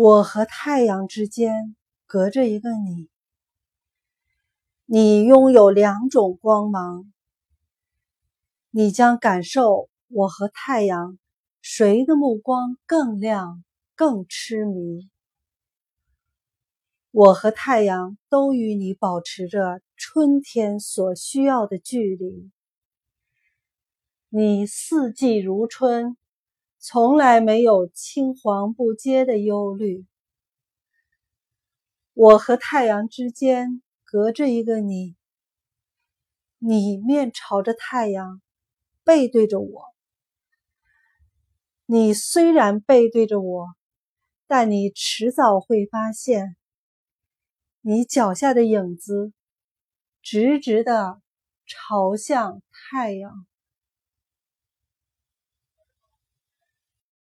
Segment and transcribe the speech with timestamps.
[0.00, 1.74] 我和太阳之间
[2.06, 3.08] 隔着一个你，
[4.84, 7.12] 你拥有两种光芒，
[8.70, 11.18] 你将感受我和太阳
[11.60, 13.64] 谁的目光更亮、
[13.96, 15.10] 更痴迷。
[17.10, 22.52] 我和太阳都与你保持着春天所需要的距离，
[24.28, 26.16] 你四季如春。
[26.90, 30.06] 从来没有青黄不接的忧虑。
[32.14, 35.14] 我和太阳之间隔着一个你，
[36.56, 38.40] 你面朝着太阳，
[39.04, 39.82] 背对着我。
[41.84, 43.66] 你虽然背对着我，
[44.46, 46.56] 但你迟早会发现，
[47.82, 49.34] 你脚下的影子
[50.22, 51.20] 直直的
[51.66, 53.46] 朝向太阳。